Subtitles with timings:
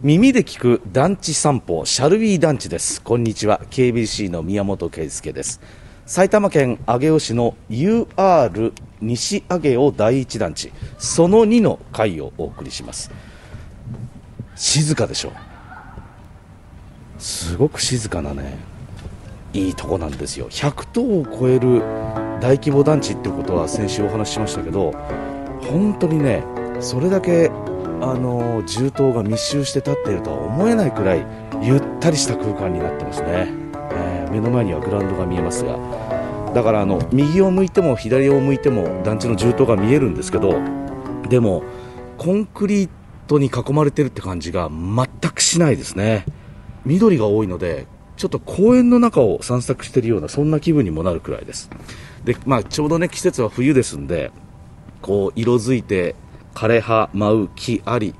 [0.00, 3.02] 耳で聞く団地散歩シャルウィー団地です。
[3.02, 3.60] こんにちは。
[3.68, 5.60] KBC の宮本圭介です。
[6.06, 13.10] 埼玉県上尾市の UR 西上尾第一団地その2の回をお送りします。
[14.54, 15.32] 静かでしょ
[17.18, 18.56] すごく静かなね
[19.52, 20.48] いいとこなんですよ。
[20.48, 21.80] 100棟を超える
[22.40, 24.92] 大規模団地ってことは先週お話ししましたけど
[25.60, 26.44] 本当にね
[26.78, 27.50] それだけ
[28.00, 31.26] あの銃刀が密集して立っているとは思えないくらい
[31.60, 33.48] ゆったりした空間になってますね、
[33.92, 35.78] えー、目の前にはグラウンドが見えますが。
[36.54, 40.58] だからあの右を向いても左を向いても団地の銃刀が見えるんですけど
[41.28, 41.62] でも
[42.16, 42.88] コンクリー
[43.26, 46.24] トに囲まれてるって感じが全くしないですね。
[46.84, 51.70] 緑が多いのでちょっと公園の中を散策しているようなそんな気分にもなるくらいです。
[52.24, 54.32] で、まあ、ちょうどね季節は冬ですんで
[55.02, 56.16] こう色づいて
[56.58, 58.16] 枯葉舞う木あり。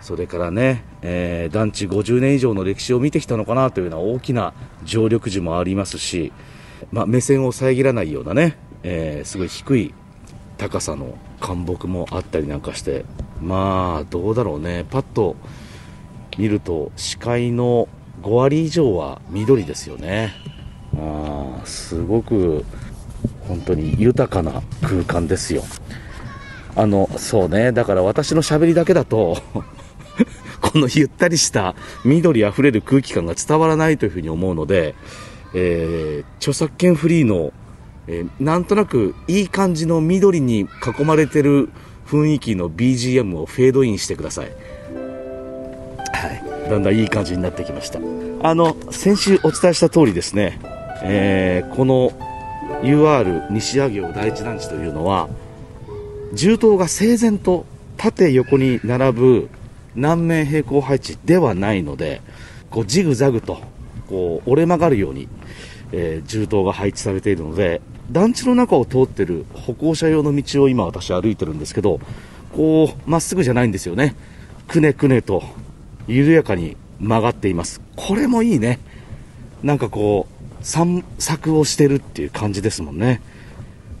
[0.00, 6.32] それからね、えー、団地50年以上の歴史を見てきたのかなというような大きな常緑樹もありますし、
[6.92, 9.94] まあ、目線を遮らないようなね、えー、すごい低い
[10.56, 13.04] 高さの灌木もあったりなんかして
[13.42, 14.86] まあどうだろうね。
[14.88, 15.36] パッと
[16.38, 17.88] 見ると視界の
[18.22, 20.32] 5割以上は緑ですよね。
[20.96, 22.64] あすごく
[23.46, 25.64] 本当に豊かな空間ですよ。
[26.78, 29.42] あのそうねだから私のしゃべりだけだと
[30.62, 34.94] このゆったりした緑あふれる空気感が伝わらないというふうに思うので、
[35.54, 37.52] えー、著作権フリーの、
[38.06, 41.68] えー、なんとなくいい感じの緑に囲まれてる
[42.06, 44.46] 雰囲気の BGM をフェードインしてください。
[44.46, 44.52] は
[46.66, 46.70] い。
[46.70, 47.98] だんだんいい感じになってきました。
[48.42, 50.60] あの、先週お伝えした通りですね、
[51.02, 52.12] えー、この
[52.82, 55.28] UR 西上尾第一団地というのは、
[56.32, 59.48] 銃刀が整然と縦横に並ぶ
[59.94, 62.20] 南面平行配置ではないので、
[62.70, 63.60] こうジグザグと
[64.08, 65.28] こう折れ曲がるように、
[65.92, 67.80] えー、銃刀が配置されているので、
[68.10, 72.00] 団地の中を通ってる歩行者用の道を今私歩いてるんですけど、
[72.54, 74.14] こう、まっすぐじゃないんですよね。
[74.66, 75.42] くねくねと
[76.06, 77.80] 緩やかに曲がっています。
[77.96, 78.78] これもいいね。
[79.62, 83.20] なんかこう、散策をしてるっていう感じですもんね。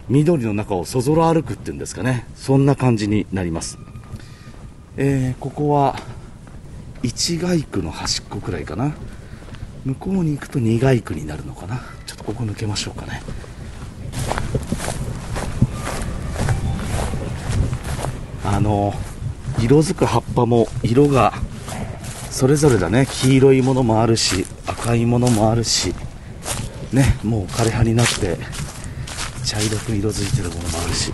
[0.08, 2.26] 緑の中をそぞろ歩くっていうんですかね。
[2.34, 3.78] そんな感じになります。
[4.96, 5.98] えー、ここは、
[7.02, 8.94] 一街区の端っこくらいかな。
[9.84, 11.80] 向こうに行くと二街区になるのかな。
[12.06, 13.22] ちょっとここ抜けましょうかね。
[18.44, 18.94] あの、
[19.60, 21.34] 色づく葉っぱも色が
[22.30, 23.06] それぞれだね。
[23.10, 25.94] 黄色いものもあるし、赤いものもあるし、
[26.92, 28.36] ね、もう枯葉になって
[29.58, 31.12] 茶色く色づいてるものもあるし、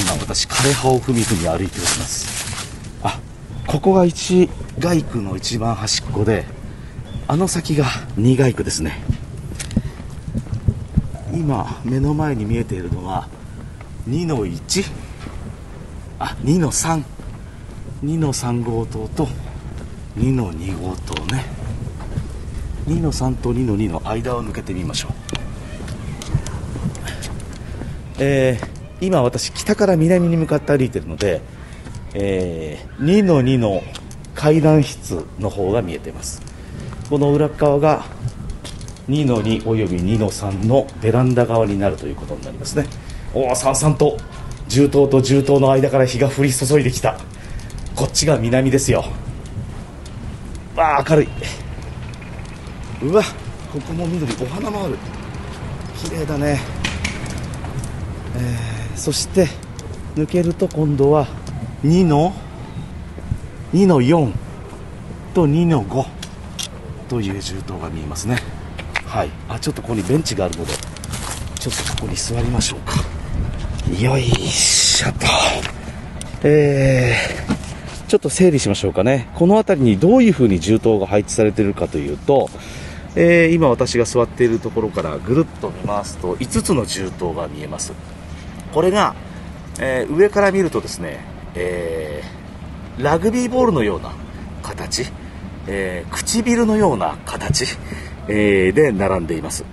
[0.00, 2.56] 今私枯葉をふみふみ歩いております。
[3.02, 3.18] あ
[3.66, 4.48] ここが一
[4.78, 6.44] 街区の一番端っこで
[7.26, 7.86] あの先が
[8.16, 9.02] 二街区ですね。
[11.34, 13.26] 今目の前に見えているのは
[14.08, 14.84] 2の1
[16.20, 17.02] あ2の32
[18.16, 19.26] の3号棟と
[20.16, 21.44] 2の2号棟ね。
[22.86, 25.21] 2の3と2の2の間を抜けてみましょう。
[28.24, 31.40] えー、今私北から南に向かって歩いてるので、
[32.14, 33.82] えー、2の2の
[34.36, 36.40] 階段室の方が見えてます。
[37.10, 38.04] この裏側が
[39.08, 42.86] 2の2および2の3のベランダ側になるということになりますね。
[43.34, 44.16] おおさんさんと
[44.68, 47.18] 銃刀と銃刀の間から日が降り注いできた。
[47.96, 49.04] こっちが南ですよ。
[50.76, 51.28] わあ明るい。
[53.02, 53.22] うわ
[53.72, 54.96] ここも緑お花もある。
[56.04, 56.60] 綺麗だね、
[58.36, 59.48] えー、そして
[60.14, 61.26] 抜けると今度は
[61.84, 62.32] 2の
[63.72, 64.32] 2の4
[65.34, 66.04] と2の5
[67.08, 68.36] という銃刀が見えますね。
[69.06, 69.30] はい。
[69.48, 70.72] あちょっとここにベンチがあるので
[71.58, 72.96] ちょっとここに座りましょうか。
[74.00, 75.26] よいしょと。
[76.44, 79.28] えー、ちょっと整理しましょうかね。
[79.34, 82.50] この辺りにどういうふうに銃刀が配置されているかというと
[83.14, 87.92] えー、今私が座っているところからぐるっと見ますと5つの銃刀が見えます。
[88.72, 89.14] これが、
[89.80, 91.20] えー、上から見るとですね、
[91.54, 94.12] えー、ラグビーボールのような
[94.62, 95.10] 形、
[95.66, 97.66] え唇のような形、
[98.28, 99.64] えで並んでいます。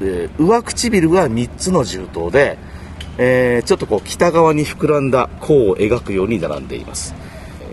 [0.00, 2.58] で上唇が3つの銃刀で、
[3.18, 7.14] えちょっとこう北側に膨らんだ弧を描くように並んでいます。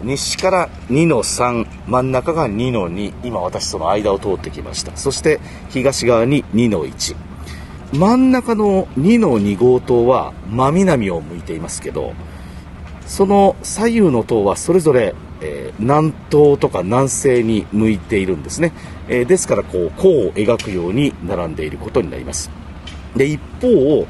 [0.04, 4.96] 西から2の3真ん中が2の2今私その間を通ってきました。
[4.98, 7.16] そして東側に2の1
[7.94, 12.14] 真ん中の2の2号棟は真南を向いていますけど
[13.06, 18.74] その左右の塔はそれぞれ、えー、南東とか南西に向いているんですね、
[19.08, 22.50] えー、ですからこう弧を描くように並んでいることになります。
[23.16, 24.08] で一方、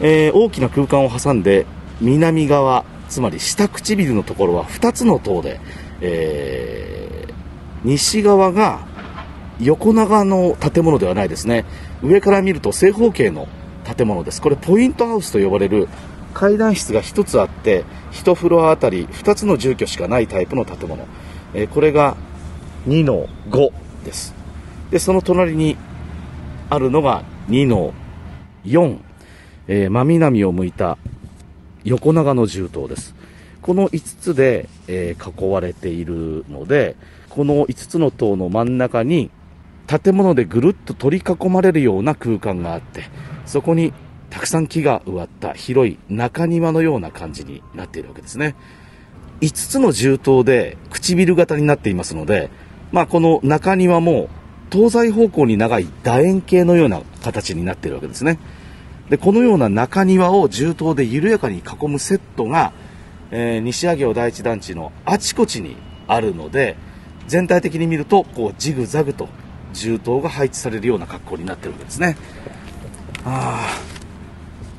[0.00, 1.66] えー、大きな空間を挟んで
[2.00, 5.58] 南側つまり下唇のところは2つの塔で、
[6.00, 7.32] えー、
[7.82, 8.86] 西側が
[9.58, 11.64] 横長の建物ではないですね。
[12.02, 13.48] 上から見ると正方形の
[13.84, 14.42] 建物です。
[14.42, 15.88] これポイントハウスと呼ばれる
[16.34, 21.06] 階段室が1つあって1フロアあたり2つの住居しかないタイプの建物、
[21.54, 22.16] えー、これが
[22.86, 23.72] 2の5
[24.04, 24.34] です。
[24.90, 25.76] でその隣に
[26.68, 27.94] あるのが2の
[28.64, 28.98] 4、
[29.68, 30.98] えー、真南を向いた
[31.84, 33.14] 横長の銃塔です。
[33.62, 36.94] この5つで、えー、囲われているので
[37.30, 39.30] この5つの塔の真ん中に
[39.86, 43.04] 建物でぐるっと取り囲まれるような空間があって
[43.44, 43.92] そこに
[44.30, 48.54] たくさん木が植わった広い中庭のような感じになっているわけですね。
[49.40, 52.50] 5つの銃刀で唇型になっていますので、
[52.92, 54.28] まあ、この中庭も
[54.70, 58.38] 東西方向に長い楕円形のような形になっているわけですね。
[59.10, 62.72] で、このような中庭を銃刀で緩やかに囲むセットが、
[63.30, 65.76] えー、西上尾第一団地のあちこちに
[66.08, 66.76] あるので、
[67.28, 69.28] 全体的に見ると、こう、ジグザグと
[69.76, 72.16] 銃刀が配置されるような格好になっているわけですね。
[73.24, 73.96] ああ。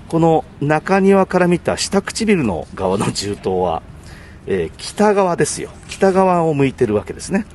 [0.09, 3.83] この中庭から見た下唇の側の銃刀は、
[4.47, 5.69] えー、北側ですよ。
[5.89, 7.45] 北側を向いてるわけですね。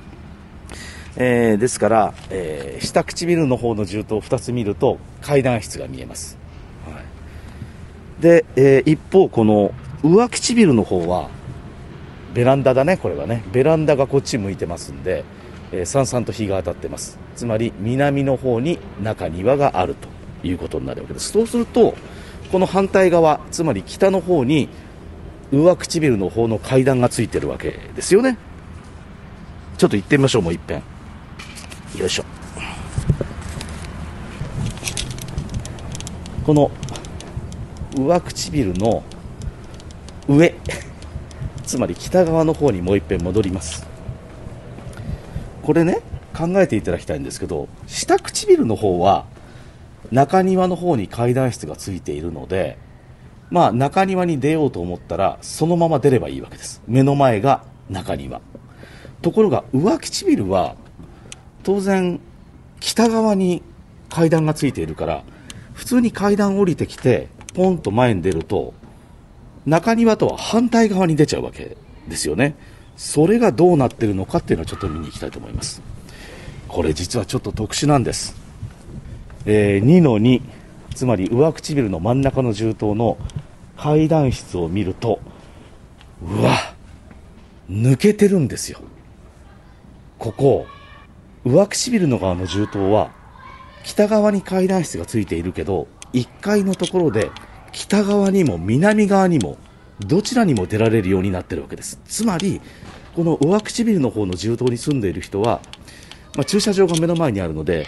[1.17, 6.39] えー、ですから、えー、下唇の方の銃刀を2つ見ると階段室が見えます。
[6.87, 9.73] はい、で、え一方、この
[10.03, 11.29] 上唇の方は、
[12.35, 13.45] ベランダだね、これはね。
[13.53, 15.25] ベランダがこっち向いてますんで、
[15.73, 17.19] え、さんさんと日が当たってます。
[17.35, 20.09] つまり、南の方に中庭があると
[20.47, 21.33] いうことになるわけです。
[21.33, 21.95] そうすると、
[22.53, 24.69] この反対側つまり北の方に
[25.51, 28.37] 上唇の方の階段がついてるわけですよね
[29.79, 30.83] ちょっと行ってみましょうもう一遍
[31.97, 32.25] よいしょ
[36.45, 36.71] この
[37.97, 39.03] 上唇の
[40.29, 40.55] 上
[41.65, 43.87] つまり北側の方にもう一遍戻ります
[45.63, 46.01] これね
[46.37, 49.27] 考えていただきたいんですけど下唇の方は
[50.13, 52.77] 中庭の方に階段室がついているので、
[53.51, 56.83] まあ中庭に出ようと思ったら、そのまま出ればいいわけです。
[56.87, 58.41] 目の前が中庭。
[59.23, 60.77] ところが、上唇は、
[61.63, 62.21] 当然、
[62.81, 63.63] 北側に
[64.11, 65.23] 階段がついているから、
[65.73, 68.75] 普通に階段降りてきて、ポンと前に出ると、
[69.65, 71.77] 中庭とは反対側に出ちゃうわけ
[72.09, 72.55] ですよね。
[72.97, 75.83] それがどうなってるのかっていうのをちょっと見に行きたいと思います。
[76.69, 78.35] これ実はちょっと特殊なんです。
[79.45, 80.41] えー、2の2、
[80.95, 83.19] つまり上唇の真ん中の銃刀の
[83.77, 85.21] 階段室を見ると、
[86.23, 86.75] うわ、
[87.69, 88.79] 抜けてるんですよ。
[90.19, 90.67] ここ、
[91.45, 93.11] 上唇の側の銃刀は、
[93.83, 97.31] 北側に階段室がついているけど、1階のところで、
[97.73, 99.59] 北側にも南側にも、
[100.01, 102.01] どちらにも出られるようになってるわけです。
[102.05, 102.61] つまり、
[103.15, 105.61] この上唇の方の銃刀に住んでいる人は、
[106.37, 107.87] まあ、駐車場が目の前にあるので、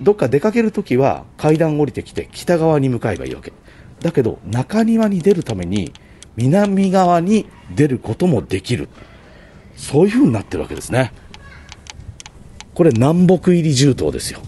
[0.00, 3.52] どっか出かけるときは階段を降りてきて北側に向かえばいいわけ。
[4.00, 5.92] だけど中庭に出るために
[6.36, 8.88] 南側に出ることもできる。
[9.76, 11.12] そういう風になってるわけですね。
[12.74, 14.40] これ南北入り銃刀ですよ。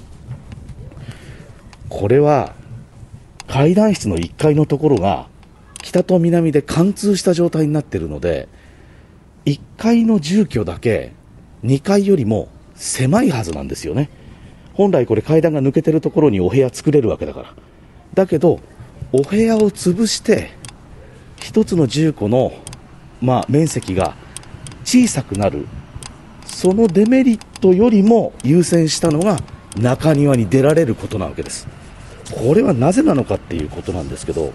[1.89, 2.55] これは
[3.47, 5.29] 階段室の1階のところが
[5.89, 8.47] 北と南で貫通した状態になっているので
[9.47, 11.15] 1階の住居だけ
[11.65, 14.11] 2階よりも狭いはずなんですよね。
[14.75, 17.55] 本来これ階段が抜けてるところにお部屋作れるわけだから。
[18.15, 18.61] だけど、
[19.13, 20.51] お部屋を潰して、
[21.41, 22.53] 一つの住戸の、
[23.21, 24.15] まあ、面積が
[24.85, 25.67] 小さくなる。
[26.45, 29.39] そのデメリットよりも優先したのが
[29.77, 31.67] 中庭に出られることなわけです。
[32.33, 34.53] これはなぜなのかっていうことなんですけど、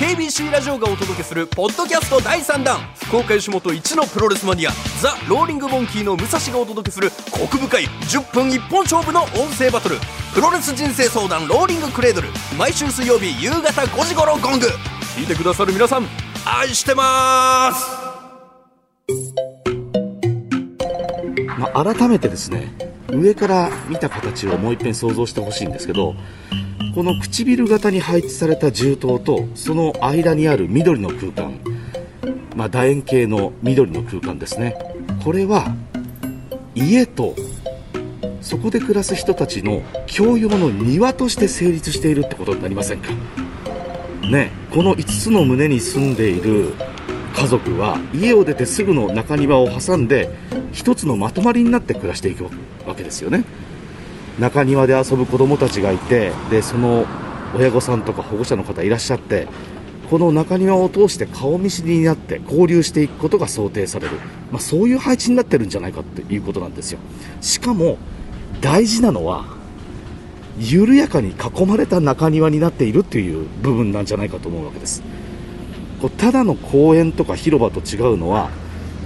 [0.00, 2.78] KBC ラジオがお届けするポッドキャスト第3弾。
[2.94, 9.96] 福岡吉本一のプロレスマニアザ・ローリング・モンキーの武蔵がお届けするコク深い10分一本勝負の音声バトル。
[10.32, 12.28] プロレス人生相談ローリングクレードル。
[12.56, 14.68] 毎週水曜日夕方5時頃ゴング。
[15.18, 16.06] 聞いてくださる皆さん
[16.46, 17.86] 愛してます。
[21.58, 22.72] まあ、改めてですね
[23.12, 26.14] 上から見た形をもう一遍想像してほしいんですけど
[26.94, 31.60] この唇型に配置された銃刀とその間にある緑の空間、
[32.56, 34.76] まあ、楕円形の緑の空間ですね。
[35.24, 35.74] これは
[36.74, 37.34] 家と
[38.40, 43.10] そこで暮らす人たちの共用の庭として成立しているってことになりませんか？
[44.30, 46.74] ね、この5つの棟に住んでいる
[47.34, 50.30] 家族は家を出てすぐの中庭を挟んで
[50.72, 52.44] 一つのまとまりになって暮らしていく
[52.86, 53.44] わけですよね。
[54.38, 57.06] 中庭で遊ぶ子供たちがいてでその
[57.54, 59.48] 親御さんとか保護者の方いらっしゃって
[60.08, 64.16] この中庭を通して顔見知りになって交流していくことが想定される、
[64.50, 66.98] まあ、そういう配置になってるんじゃないかっていうことなんですよ。
[67.40, 67.98] しかも
[68.60, 69.44] 大事なのは
[70.58, 75.02] 緩やかに囲まれた中庭になっているっていう部分なんじゃないかと思うわけです。
[76.00, 78.50] こうただの公園とか広場と違うのは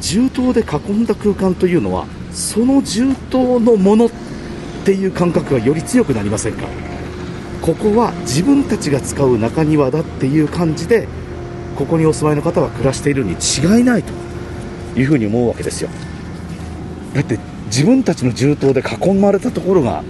[0.00, 4.10] 銃刀で囲んだ空間というのはその銃刀のものっ
[4.84, 6.66] ていう感覚がより強くなりませんか？
[7.62, 11.08] ここは自分たちが使う中庭だっていう感じで
[11.76, 14.12] ここにお住まいの方は暮らしているに違いないと
[14.98, 15.88] いうふうに思うわけですよ。
[17.14, 20.04] だって自分たちの銃刀で囲まれたところが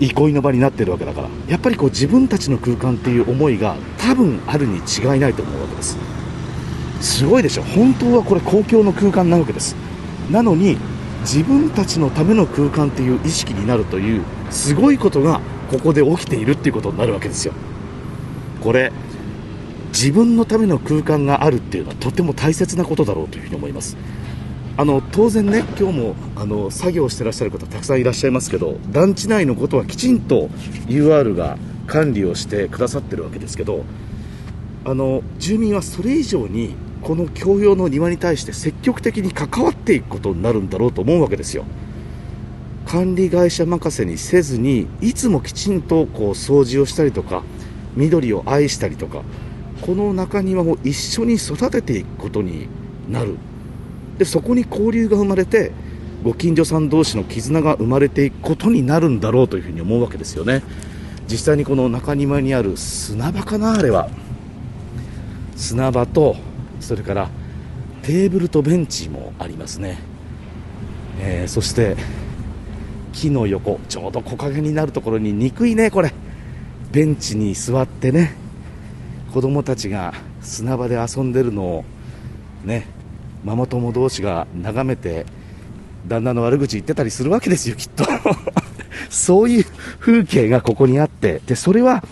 [0.00, 1.28] 憩いの場になってるわけだから。
[1.48, 5.96] やっぱりこう自分たちの空間っていう思いが多分あるに違いないと思うわけです。
[7.00, 7.62] すごいでしょ。
[7.62, 9.76] 本当はこれ公共の空間なわけです。
[10.30, 10.78] なのに
[11.20, 17.52] 自分たちのための空間っていう意識になるというすごいことがここで起きているっていうことになるわけですよ。
[18.62, 18.92] これ
[19.88, 23.96] 自分のための空間があるっていうのはとても大切なことだろうというふうに思います。
[24.76, 30.48] あの当然ね、今日もあの作業してらっしゃる方たくさんいらっしゃいますけど団地内のことはきちんと
[30.88, 33.84] UR が管理をしてくださってるわけですけど
[34.84, 41.64] あの住民はそれ以上にこの共用の庭に対して積極的に関わっていくことになるんだろうと思うわけですよ。
[42.86, 47.42] 管理会社任せにせずにいつもきちんとこう掃除をしたりとか
[47.94, 49.22] 緑を愛したりとか
[49.80, 52.68] この中庭を一緒に育てていくことに
[53.08, 53.36] なる
[54.18, 55.72] でそこに交流が生まれて
[56.22, 60.62] ご近所さん同士の絆が生まれていくことになるんだろうというふうに思うわけですよね。
[61.28, 64.08] 実際にこの中庭にある砂場かなあれは。
[65.56, 66.36] 砂場と
[66.80, 67.30] それから
[68.02, 69.98] テーブルとベンチもありますね、
[71.20, 71.96] えー、そして
[73.12, 76.12] 木の横ちょうど木陰になるところに憎いねこれ。
[76.90, 78.36] ベンチに座ってね
[79.32, 81.84] 子供たちが砂場で遊んでるのを
[82.64, 82.86] ね
[83.44, 85.26] ママ友同士が眺めて
[86.06, 88.04] 旦那の悪口言ってたりするわけですよ、きっと
[89.10, 89.64] そういう
[89.98, 92.04] 風景がここにあって、で、それは、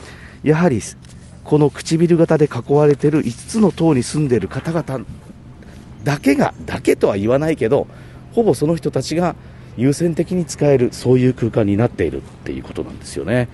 [0.43, 0.81] やはり、
[1.45, 5.05] この唇型で囲われている5つの塔に住んでいる方々
[6.05, 7.87] だけが、だけとは言わないけど、
[8.33, 9.37] ほぼその人たちが
[9.77, 13.49] 優先的に使える、そういう空間になっているっていうことなんですよね。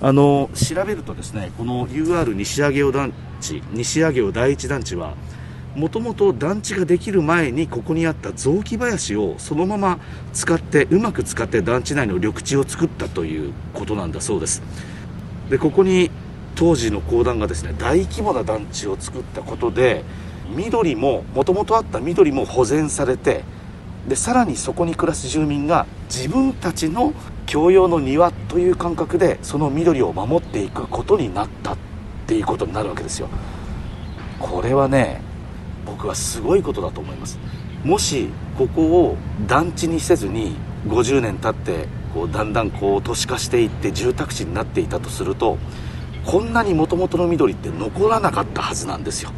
[0.00, 5.14] あの、調べるとですね、この UR 西上尾団地、西上尾第一団地は、
[5.74, 9.98] もともと団地ができる前にここにあった雑木林をそのまま
[10.32, 14.62] 使ってうまく使って団地内の緑地を作ったということなんだそうです。
[15.48, 16.10] でここに
[16.54, 20.04] 当時の公団がですね大規模な団地を作ったことで
[20.54, 23.42] 緑ももともとあった緑も保全されて
[24.06, 27.14] でさらにそこに暮らす住民が自分たちの
[27.46, 31.76] 共用の庭という感覚でその緑を守っていくことになったっ
[32.26, 33.28] ていうことになるわけですよ。
[34.38, 35.22] これはね
[35.84, 37.38] 僕はすごいことだと思います。
[37.84, 45.58] もしここを団地にせずに50年経ってこうだんだんこう都市化していって住宅地になっていたとすると
[46.24, 49.30] こんなにもともとの緑って残らなかったはずなんですよ。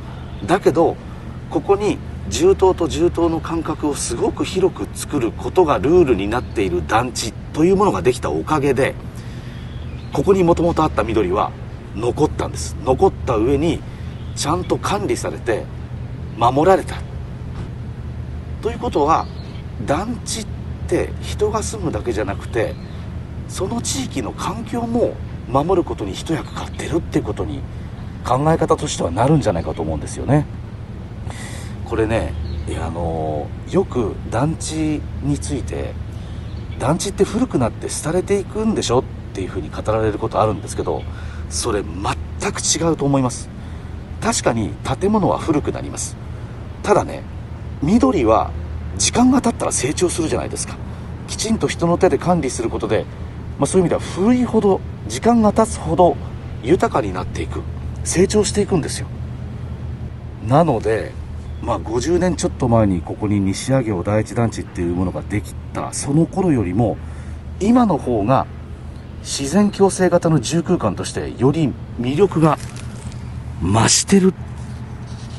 [0.44, 0.96] だけど
[1.50, 1.98] ここに
[2.28, 8.94] 銃刀と銃刀の間隔をすごく広く作ることがルールになっている団地というものができたおかげで
[10.12, 11.52] ここにもともとあった緑は
[11.94, 12.76] 残ったんです。
[12.84, 13.80] 残った上に
[14.36, 15.64] ちゃんと管理されて
[16.36, 16.96] 守られた。
[18.62, 19.26] ということは
[19.86, 20.46] 団地っ
[20.88, 22.74] て人が住むだけじゃなくて
[23.48, 25.14] その地域の環境も
[25.48, 27.60] 守ることに一役買ってるっていうことに
[28.24, 30.46] 考え方としてはなるんじゃないかと思うんですよね。
[31.84, 32.32] これね
[32.66, 35.92] いやあのよく団地について
[36.78, 39.00] 団地って古くなって廃れていくんでしょ？
[39.00, 41.02] っていうふうに語られることあるんですけど
[41.50, 43.50] それ全く違うと思います。
[44.22, 46.16] 確かに建物は古くなります。
[46.84, 47.24] ただね
[47.82, 48.52] 緑は
[48.96, 50.76] 時間が経ったら成長するじゃないですか。
[51.26, 53.04] きちんと人の手で管理することで、
[53.58, 56.16] まあ、そういう意味では古いほど時間が経つほど
[56.62, 57.62] 豊かになっていく。
[58.04, 59.06] 成長していくんですよ。
[60.46, 61.12] なので
[61.62, 66.98] まあ50年ちょっと前にここに西上尾第一団地っていうものができたその頃よりも
[67.60, 68.46] 今の方が
[69.22, 72.58] 自然共生型の住空間としてより魅力が
[73.62, 74.34] 増してる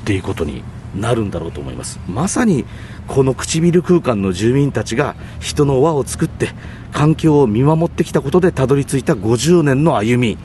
[0.02, 0.64] っていうことに
[1.00, 2.00] なるんだろうと思います。
[2.08, 2.66] まさに
[3.08, 6.50] この唇空間の住民たちが人の輪を作って
[6.92, 10.38] 環境を見守ってきたことでたどり着いた50年の歩み。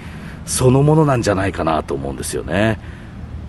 [0.47, 2.81] そのものなんじゃないかなと思うんですよね。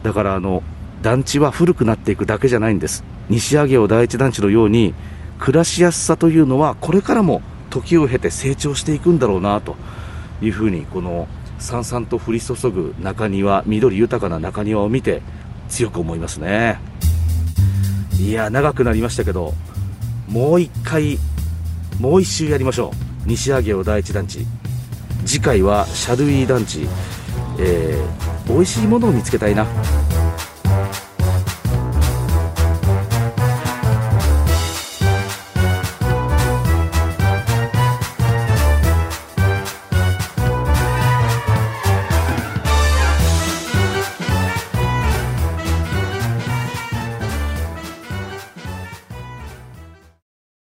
[0.03, 0.61] だからあの
[1.01, 3.03] 団地は古くなっていくだけじゃないんです。
[3.29, 4.93] 西上尾第一団地のように
[5.39, 7.41] 暮らしやすさというのはこれからも
[7.71, 9.75] 時を経て成長していくんだろうなと。
[10.41, 11.27] いうふうにこの
[11.59, 15.21] さんさんと降り注ぐ中庭緑豊かな中庭を見て
[15.71, 16.79] 強く思いますね。
[18.19, 19.55] いや長くなりましたけど
[20.27, 21.17] もう一回
[21.99, 22.91] もう一周やりましょ
[23.25, 23.29] う。
[23.29, 24.45] 西上尾第一団地。
[25.25, 26.87] 次回はシャルウィー団地。
[27.59, 29.65] えー、美味しいものを見つけたいな。